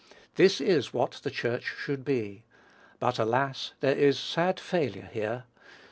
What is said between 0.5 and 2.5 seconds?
is what the Church should be;